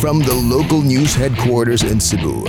[0.00, 2.44] from the local news headquarters in Cebu.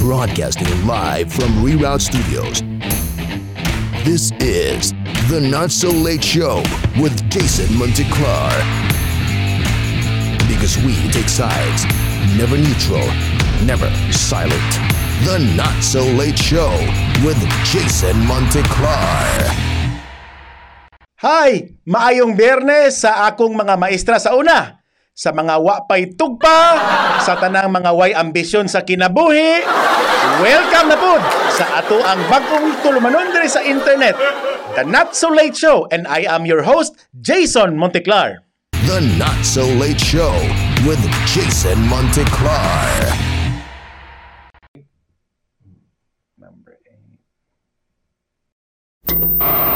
[0.00, 2.62] Broadcasting live from Reroute Studios.
[4.08, 4.92] This is
[5.28, 6.64] the Not So Late Show
[6.96, 8.56] with Jason Monteclar.
[10.48, 11.84] Because we take sides,
[12.40, 13.04] never neutral,
[13.68, 14.72] never silent.
[15.28, 16.72] The Not So Late Show
[17.20, 17.36] with
[17.68, 19.28] Jason Monteclar.
[21.20, 21.76] Hi!
[21.84, 24.85] Maayong biyernes sa akong mga maestra sa una.
[25.16, 26.76] sa mga wapay tugpa,
[27.24, 29.64] sa tanang mga way ambisyon sa kinabuhi.
[30.44, 31.16] Welcome na po
[31.56, 34.12] sa ato ang bagong tulumanon diri sa internet,
[34.76, 38.44] The Not So Late Show, and I am your host, Jason Monteclar.
[38.84, 40.36] The Not So Late Show
[40.84, 42.92] with Jason Monteclar.
[46.36, 46.76] Number
[49.08, 49.75] 8.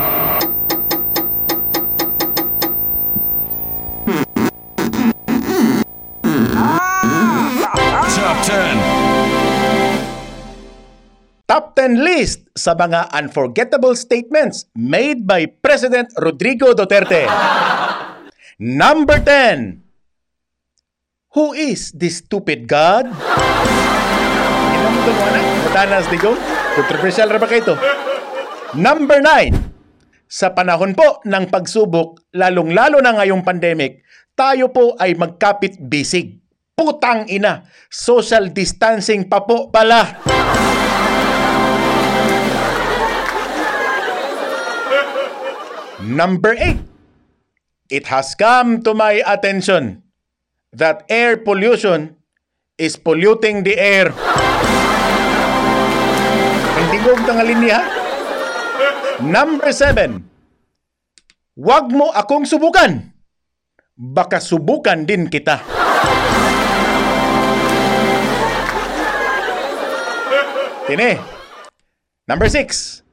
[11.80, 17.24] 10 list sa mga unforgettable statements made by President Rodrigo Duterte.
[18.60, 19.80] Number 10.
[21.32, 23.08] Who is this stupid God?
[23.08, 25.40] Inom ito mo na.
[26.20, 26.36] Ko.
[26.76, 27.76] Controversial ra ba kayo ito?
[28.76, 30.28] Number 9.
[30.28, 34.04] Sa panahon po ng pagsubok, lalong-lalo na ngayong pandemic,
[34.36, 36.44] tayo po ay magkapit bisig.
[36.76, 40.20] Putang ina, social distancing pa po pala.
[46.00, 46.80] Number 8.
[47.92, 50.00] It has come to my attention
[50.72, 52.16] that air pollution
[52.80, 54.08] is polluting the air.
[56.80, 57.78] Hindi ko ang linya.
[59.20, 60.24] Number 7.
[61.60, 63.12] Huwag mo akong subukan.
[63.92, 65.60] Baka subukan din kita.
[70.88, 71.20] Tine.
[72.24, 73.09] Number 6.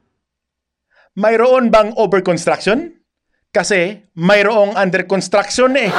[1.18, 2.94] Mayroon bang over construction?
[3.50, 5.90] Kasi mayroong under construction eh.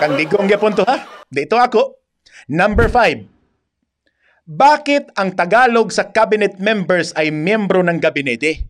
[0.00, 1.04] Kandigong yapon to ha?
[1.28, 2.00] Dito ako.
[2.48, 4.48] Number 5.
[4.48, 8.64] Bakit ang Tagalog sa cabinet members ay miyembro ng gabinete?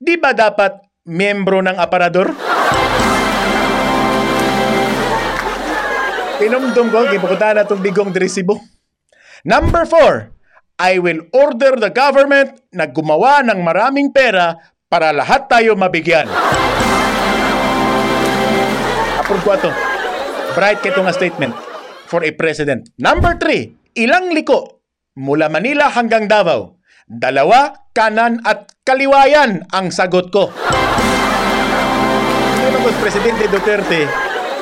[0.00, 2.32] Di ba dapat miyembro ng aparador?
[6.40, 8.56] Pinumdum ko, gibukutan na itong bigong dirisibo.
[9.44, 10.37] Number 4.
[10.78, 14.54] I will order the government na gumawa ng maraming pera
[14.86, 16.30] para lahat tayo mabigyan.
[19.18, 19.70] Approve ko ito.
[20.54, 21.50] Bright kito nga statement
[22.06, 22.94] for a president.
[22.94, 23.98] Number 3.
[23.98, 24.86] Ilang liko
[25.18, 26.78] mula Manila hanggang Davao.
[27.10, 30.54] Dalawa, kanan at kaliwayan ang sagot ko.
[32.54, 34.06] Hindi naman Presidente Duterte,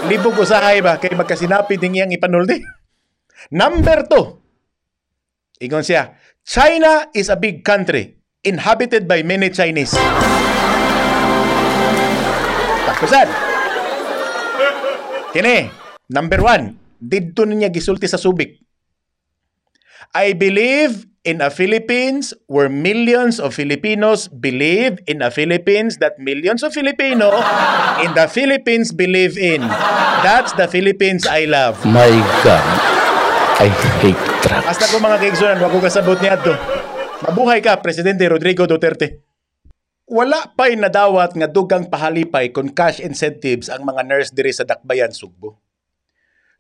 [0.09, 2.65] libog usahay ba kay magkasinapid ng iyang ipanuldi?
[3.53, 4.46] Number 2.
[5.57, 6.13] Ingon siya,
[6.45, 9.97] China is a big country inhabited by many Chinese.
[12.85, 13.29] Takusan.
[15.33, 15.73] Kini,
[16.13, 18.61] number one, didto niya gisulti sa subik.
[20.13, 26.63] I believe in a Philippines where millions of Filipinos believe in a Philippines that millions
[26.63, 27.35] of Filipino
[28.05, 29.61] in the Philippines believe in.
[30.23, 31.83] That's the Philippines I love.
[31.85, 32.13] My
[32.47, 32.65] God,
[33.57, 33.73] I
[34.05, 34.69] hate trucks.
[34.69, 36.53] Hasta ko mga kaigsunan, wag ko kasabot niya to.
[37.25, 39.25] Mabuhay ka, Presidente Rodrigo Duterte.
[40.05, 45.17] Wala pa'y nadawat nga dugang pahalipay kung cash incentives ang mga nurse diri sa Dakbayan,
[45.17, 45.57] Sugbo.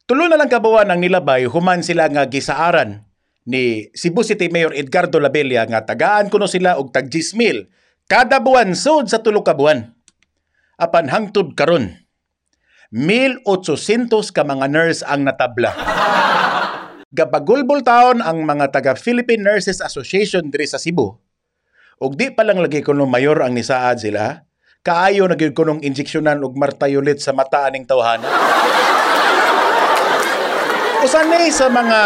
[0.09, 3.05] Tulo na lang kabuan ang nilabay, human sila nga gisaaran
[3.45, 7.69] ni Cebu City Mayor Edgardo Labella nga tagaan kuno sila og tag 10,000
[8.09, 9.93] kada buwan sud sa tulo ka buwan.
[10.81, 11.93] Apan hangtod karon
[12.89, 15.77] 1,800 ka mga nurse ang natabla.
[17.17, 21.17] Gabagulbol taon ang mga taga Philippine Nurses Association diri sa Cebu.
[21.97, 24.45] Ug di pa lang lagi kuno mayor ang nisaad sila,
[24.85, 28.29] kaayo na gyud kunong injeksyonan og martayulit sa mata aning tawhana.
[31.09, 32.01] Usanay sa mga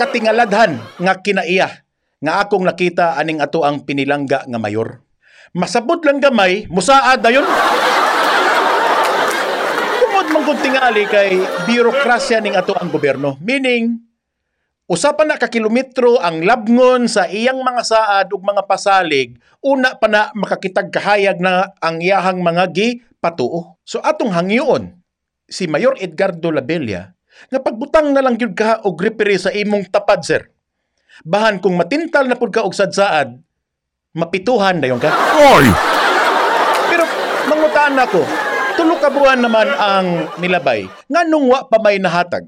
[0.00, 1.68] katingaladhan nga kinaiya
[2.24, 5.04] nga akong nakita aning ato ang pinilangga nga mayor.
[5.52, 7.44] Masabot lang gamay, musaad dayon.
[10.48, 11.36] Kung tingali kay
[11.68, 13.36] birokrasya ning ato ang gobyerno.
[13.44, 14.00] Meaning,
[14.88, 20.08] usapan na ka kilometro ang labngon sa iyang mga saad ug mga pasalig, una pa
[20.08, 23.76] na makakitag kahayag na ang iyahang mga gi patuo.
[23.84, 24.96] So atong hangyoon,
[25.44, 27.12] si Mayor Edgardo Labella,
[27.52, 30.48] nga pagbutang na lang gyud ka og repere sa imong tapad sir.
[31.28, 33.36] Bahan kung matintal na pud ka og sadsaad,
[34.16, 35.12] mapituhan dayon ka.
[35.52, 35.68] Oy!
[36.88, 37.04] Pero
[37.52, 38.24] mangutaan ako,
[38.78, 42.46] Tulo ka buwan naman ang nilabay nga nung wa pa may nahatag.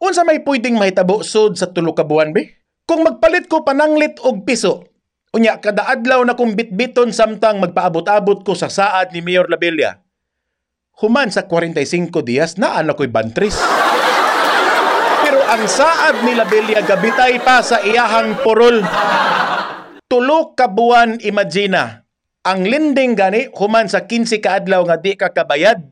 [0.00, 2.56] Unsa may pwedeng mahitabo sud sa tulo ka buwan be?
[2.88, 4.88] Kung magpalit ko pananglit og piso,
[5.36, 10.00] unya kada adlaw na kong bitbiton samtang magpaabot-abot ko sa saad ni Mayor Labella.
[11.04, 13.60] Human sa 45 dias na ana ko'y bantris.
[15.28, 18.80] Pero ang saad ni Labella gabitay pa sa iyahang purol.
[20.08, 22.07] Tulo ka buwan imagina.
[22.46, 25.82] Ang lending gani human sa 15 ka adlaw nga di ka kabayad.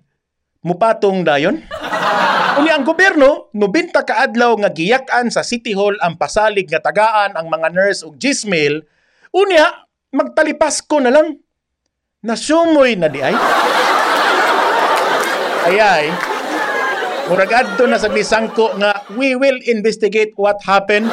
[0.63, 1.59] Mupatong dayon.
[2.63, 7.35] Uni ang gobyerno, nubinta ka adlaw nga giyak-an sa City Hall ang pasalig nga tagaan
[7.35, 8.87] ang mga nurse ug gismail.
[9.35, 9.67] Unya,
[10.15, 11.35] magtalipas ko na lang.
[12.23, 13.35] Nasumoy na di ay.
[15.67, 16.15] Ayay,
[17.27, 21.11] murag adto na sa bisangko nga we will investigate what happened.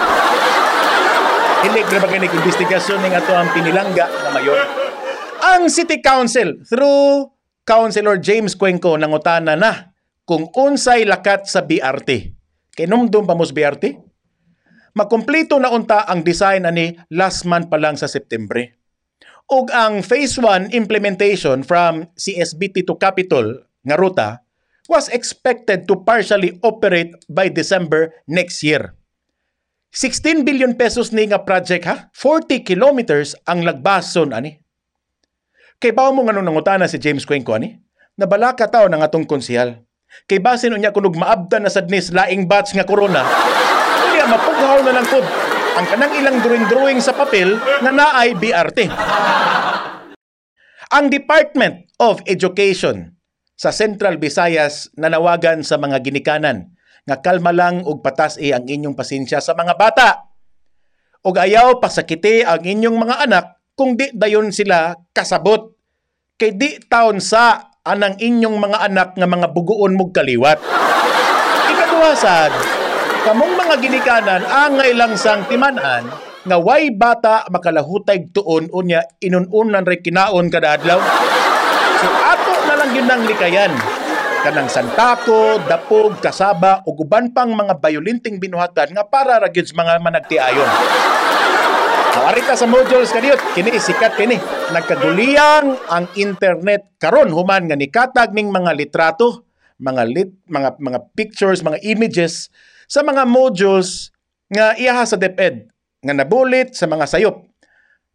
[1.66, 4.83] Hilig na ba kayo investigasyon ng ato ang pinilangga na mayon?
[5.44, 7.28] Ang City Council, through
[7.68, 9.92] Councilor James Cuenco, nangutana na
[10.24, 12.32] kung unsay lakat sa BRT.
[12.72, 13.92] Kay numdum pa mos BRT?
[14.96, 18.64] Makumpleto na unta ang design ani last month pa lang sa September.
[19.52, 24.48] Ug ang phase 1 implementation from CSBT to Capitol nga ruta
[24.88, 28.96] was expected to partially operate by December next year.
[29.92, 32.08] 16 billion pesos ni nga project ha?
[32.16, 34.63] 40 kilometers ang lagbason ani.
[35.84, 37.76] Kay bao mo nga nung nangutana si James Cuenco ani?
[38.16, 39.84] Nabalaka tao ng atong konsihal.
[40.32, 43.20] Kay basin unya kunog maabda na sadnis laing batch nga corona.
[44.08, 45.28] Unya mapughaw na lang pud
[45.76, 48.88] ang kanang ilang drawing-drawing sa papel nga naay BRT.
[50.88, 53.20] Ang Department of Education
[53.60, 56.72] sa Central Visayas nanawagan sa mga ginikanan
[57.04, 60.32] nga kalma lang ug patas e ang inyong pasensya sa mga bata.
[61.28, 63.46] Ug ayaw pasakiti ang inyong mga anak
[63.76, 65.73] kung di dayon sila kasabot.
[66.44, 70.60] Kay di taon sa anang inyong mga anak nga mga buguon mog kaliwat.
[71.72, 72.52] Ikaduha sad,
[73.24, 76.04] kamong mga ginikanan angay lang sang timanan
[76.44, 81.00] nga way bata makalahutay tuon unya inununan ray kinaon kada adlaw.
[82.04, 83.72] So ato na lang yun ang likayan
[84.44, 90.72] kanang santako, dapog, kasaba ug uban pang mga bayulinting binuhatan nga para ra mga managtiayon.
[92.14, 94.38] Nawarita sa modules kaniyot, kini sikat kini.
[94.70, 99.50] Nagkaguliyang ang internet karon human nga nikatag ning mga litrato,
[99.82, 102.54] mga lit, mga mga pictures, mga images
[102.86, 104.14] sa mga modules
[104.46, 105.74] nga iyaha sa DepEd
[106.06, 107.50] nga nabulit sa mga sayop,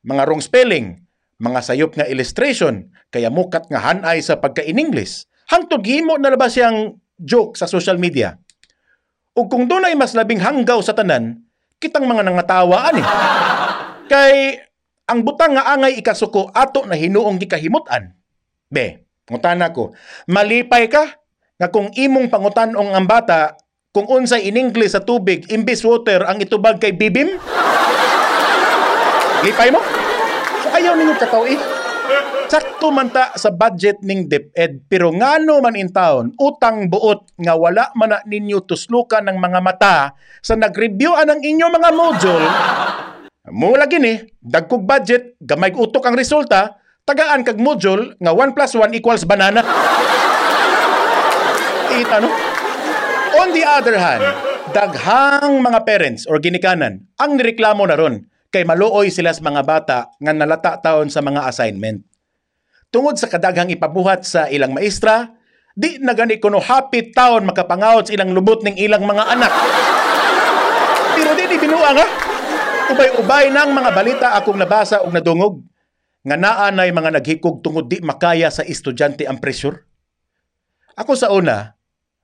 [0.07, 1.03] mga wrong spelling,
[1.43, 5.27] mga sayop nga illustration, kaya mukat nga hanay sa pagka-in-English.
[5.51, 8.39] Hangtod himo na labas siyang joke sa social media.
[9.35, 11.43] Ug kung doon ay mas labing hanggaw sa tanan,
[11.83, 13.03] kitang mga nangatawa ani.
[14.09, 14.57] Kay
[15.09, 18.13] ang butang nga angay ikasuko ato na hinuong gikahimutan.
[18.69, 19.93] Be, ngutana ko,
[20.29, 21.17] malipay ka
[21.61, 23.57] nga kung imong pangutanong ang bata
[23.93, 27.41] kung unsay in English sa tubig imbis water ang itubag kay bibim?
[29.45, 29.81] Lipay mo?
[30.65, 31.61] So ayaw ninyo kataw eh.
[32.49, 37.53] Sakto man ta sa budget ning DepEd pero ngano man in town utang buot nga
[37.53, 42.49] wala man na ninyo tuslukan ng mga mata sa nag-review anang inyo mga module
[43.53, 46.79] mo lagi ni dagkog budget gamay utok ang resulta
[47.09, 49.65] tagaan kag module nga 1 plus 1 equals banana
[51.99, 52.31] Ita no?
[53.39, 54.25] On the other hand,
[54.73, 59.99] daghang mga parents or ginikanan ang nireklamo na ron kay maluoy sila sa mga bata
[60.21, 62.05] nga nalata taon sa mga assignment.
[62.89, 65.29] Tungod sa kadaghang ipabuhat sa ilang maestra,
[65.77, 69.53] di na gani kuno happy taon makapangawot sa ilang lubot ning ilang mga anak.
[71.17, 72.28] Pero di ni binuang ha?
[72.89, 75.61] Ubay-ubay nang mga balita akong nabasa og nadungog
[76.25, 79.85] nga naa nay mga naghikog tungod di makaya sa estudyante ang pressure.
[80.97, 81.77] Ako sa una,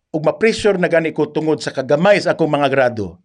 [0.08, 3.20] ug ma-pressure na gani ko tungod sa kagamay sa akong mga grado.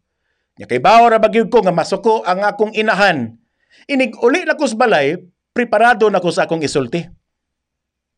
[0.59, 3.39] Nya kay bawo ra ko nga masuko ang akong inahan.
[3.87, 5.15] Inig uli na ko sa balay,
[5.55, 7.07] preparado na ko sa akong isulti.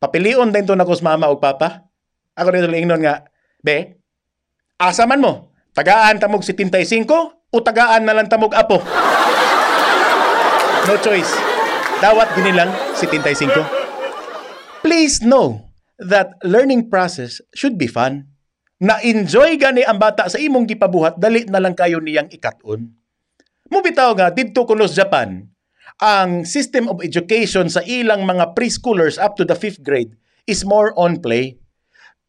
[0.02, 1.86] Papilion din to na ko sa mama ug papa.
[2.34, 3.22] Ako dito ingnon nga,
[3.62, 4.02] be,
[4.82, 5.54] asa man mo?
[5.78, 8.80] Tagaan tamog 75 o tagaan na lang tamog apo?
[10.88, 11.30] No choice.
[12.00, 14.82] Dawat ginilang 75.
[14.82, 15.70] Please know
[16.02, 18.26] that learning process should be fun.
[18.82, 22.90] Na-enjoy gani ang bata sa imong gipabuhat, dali na lang kayo niyang ikaton.
[23.70, 25.46] Mubitaw nga, didto kuno sa Japan,
[26.02, 30.18] ang system of education sa ilang mga preschoolers up to the 5th grade
[30.50, 31.62] is more on play.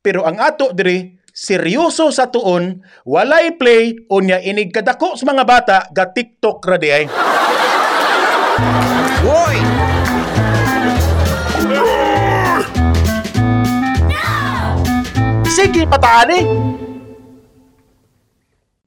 [0.06, 5.78] Pero ang ato diri, seryoso sa tuon, walay play, unya inig kadako sa mga bata,
[5.90, 7.06] ga TikTok ra di ay.
[9.26, 9.58] Hoy!
[15.54, 16.44] Magsige pataan eh!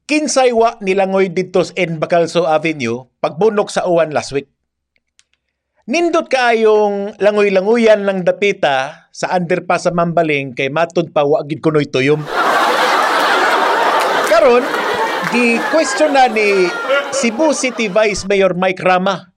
[0.03, 2.03] Kinsay wa nilangoy dito sa N.
[2.03, 4.51] Bacalso Avenue pagbunok sa uwan last week.
[5.87, 11.89] Nindot kaayong langoy-languyan ng dapita sa underpass sa Mambaling kay matod pa wa gid kunoy
[11.89, 12.21] tuyom.
[14.29, 14.61] Karon,
[15.33, 16.69] gi question na ni
[17.17, 19.33] Cebu City Vice Mayor Mike Rama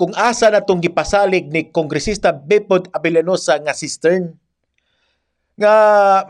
[0.00, 4.32] kung asa na tong gipasalig ni Kongresista Bepod Abelanosa nga cistern.
[5.60, 5.74] Nga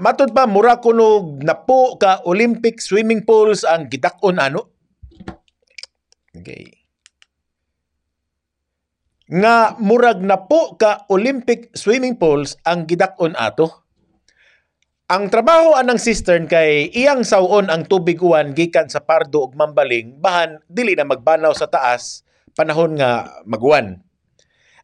[0.02, 4.74] matod pa mura kuno napo ka Olympic swimming pools ang gidakon ano?
[6.34, 6.77] Okay
[9.28, 13.84] nga murag napo ka Olympic swimming pools ang gidakon ato
[15.08, 20.16] ang trabaho anang cistern kay iyang sawon ang tubig uwan gikan sa Pardo ug Mambaling
[20.20, 22.24] bahan dili na magbanaw sa taas
[22.56, 24.00] panahon nga maguwan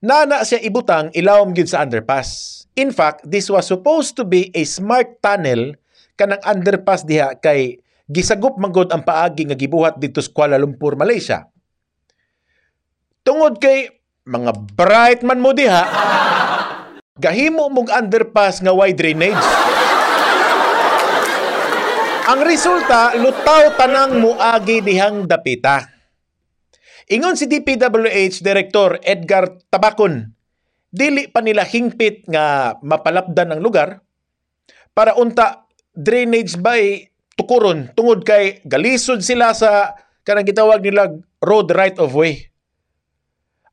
[0.05, 2.61] Nana siya ibutang ilawom gyud sa underpass.
[2.77, 5.73] In fact, this was supposed to be a smart tunnel
[6.21, 7.81] kanang underpass diha kay
[8.13, 11.49] gisagop magod ang paagi nga gibuhat dito sa Kuala Lumpur, Malaysia.
[13.25, 15.85] Tungod kay mga bright man mo diha,
[17.21, 19.45] gahimo mong underpass nga wide drainage.
[22.25, 25.93] Ang resulta, lutaw tanang muagi dihang dapita.
[27.12, 30.33] Ingon si DPWH Director Edgar Tabakon,
[30.88, 34.00] dili pa nila hingpit nga mapalapdan ang lugar
[34.97, 37.04] para unta drainage by
[37.37, 39.93] tukuron tungod kay galisod sila sa
[40.25, 41.12] kanang gitawag nila
[41.45, 42.53] road right of way.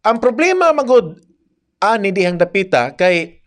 [0.02, 1.22] Ang problema magod
[1.78, 3.38] ani dihang dapita kay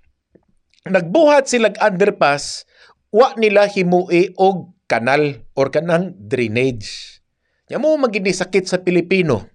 [0.87, 2.63] nagbuhat sila underpass
[3.11, 7.19] wa nila himui og kanal or kanang drainage.
[7.67, 9.51] Nya mo magini sakit sa Pilipino.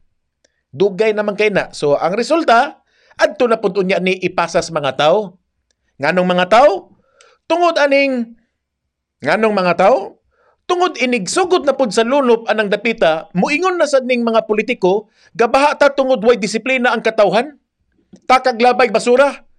[0.76, 1.72] Dugay naman kay na.
[1.72, 2.84] So ang resulta
[3.16, 5.40] adto na pud unya ni ipasas mga tao.
[6.04, 7.00] Nganong mga tao?
[7.48, 8.36] Tungod aning
[9.24, 10.19] nganong mga tao?
[10.70, 15.74] Tungod inigsugod na pud sa lunop anang dapita, muingon na sad ning mga politiko, gabaha
[15.74, 17.58] ta tungod way disiplina ang katawhan.
[18.30, 19.50] Takag labay basura.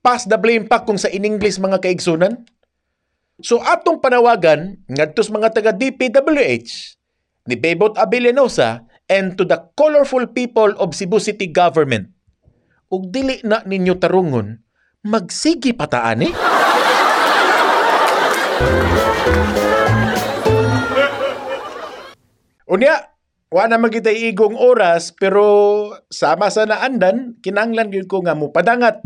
[0.00, 2.48] Pass the blame pa kung sa in English mga kaigsunan.
[3.44, 6.96] So atong panawagan ngadtos mga taga DPWH
[7.44, 12.08] ni Bebot Abilianosa and to the colorful people of Cebu City government.
[12.88, 14.64] Ug dili na ninyo tarungon,
[15.04, 16.32] magsigi pataan eh.
[22.64, 23.12] Unya,
[23.52, 25.44] wa na magitay igong oras pero
[26.10, 28.98] sama sa naandan kinanglan gyud ko nga mo padangat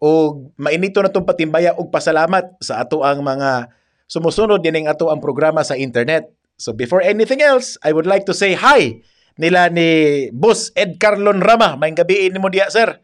[0.00, 3.68] o mainito na tong patimbaya og pasalamat sa ato ang mga
[4.08, 6.32] sumusunod dining ato ang programa sa internet.
[6.56, 9.04] So before anything else, I would like to say hi
[9.36, 11.76] nila ni Boss Ed Carlon Rama.
[11.76, 13.00] May gabi mo diya, sir.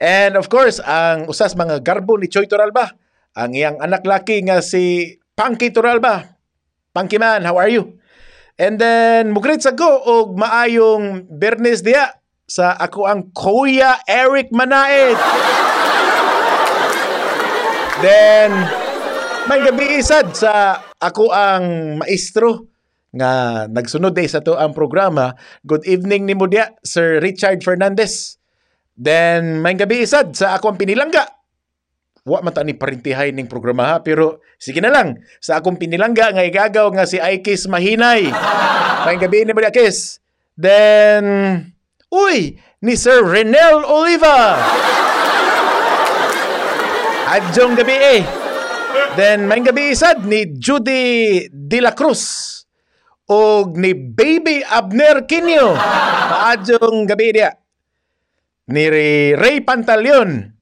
[0.00, 2.94] And of course, ang usas mga garbo ni Choy Toralba.
[3.36, 6.40] Ang iyang anak laki nga si Punky Toralba.
[6.90, 7.99] Punky man, how are you?
[8.60, 12.12] And then, mugrit sa go og maayong Bernes diya
[12.44, 15.16] sa ako ang Kuya Eric Manaid.
[18.04, 18.52] then,
[19.48, 22.68] may gabi isad sa ako ang maestro
[23.16, 25.32] nga nagsunod day sa to ang programa.
[25.64, 28.36] Good evening ni Mudia, Sir Richard Fernandez.
[28.92, 31.39] Then, may gabi isad sa akong pinilangga.
[32.24, 35.24] Wa man ta ni parintihay ning programa ha, pero sige na lang.
[35.40, 38.28] Sa akong pinilangga nga igagaw nga si Aikis Mahinay.
[39.08, 40.20] may gabi ni Mudia Kiss.
[40.60, 41.24] Then,
[42.12, 44.60] uy, ni Sir Renel Oliva.
[47.40, 48.20] Adjong gabi eh.
[49.16, 52.60] Then, may gabi isad ni Judy De La Cruz
[53.30, 55.72] og ni Baby Abner Quinio.
[55.72, 57.54] Maadjong gabi dia.
[58.70, 58.86] Ni
[59.34, 60.59] Ray Pantaleon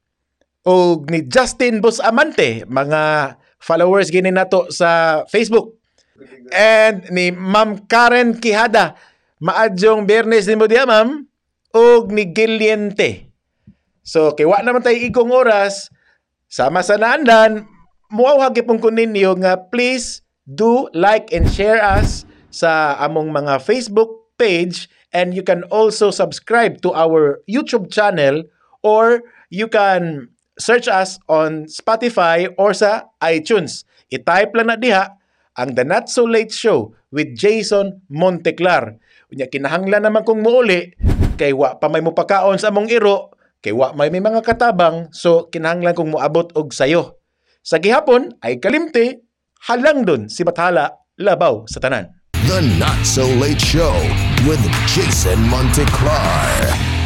[0.68, 5.80] og ni Justin Bustamante, mga followers gini nato sa Facebook.
[6.52, 8.92] And ni Ma'am Karen Quijada,
[9.40, 11.24] maadjong Biyernes ni mo ma'am,
[11.72, 13.32] og ni Giliente.
[14.04, 15.88] So, kay wa naman tayo igong oras,
[16.48, 17.68] sama sa naandan,
[18.08, 24.32] muaw hagipon ko ninyo nga please do like and share us sa among mga Facebook
[24.40, 28.48] page and you can also subscribe to our YouTube channel
[28.80, 29.20] or
[29.52, 33.86] you can search us on Spotify or sa iTunes.
[34.10, 35.16] I-type lang na diha
[35.58, 38.98] ang The Not So Late Show with Jason Monteclar.
[39.32, 40.94] Unya kinahanglan naman kung muuli
[41.38, 43.30] kay wa pa may mupakaon sa among iro,
[43.62, 47.22] kay wa may may mga katabang, so kinahanglan kong moabot og sayo.
[47.62, 49.14] Sa gihapon ay kalimti,
[49.70, 52.10] halang dun si Bathala labaw sa tanan.
[52.48, 53.94] The Not So Late Show
[54.48, 56.97] with Jason Monteclar.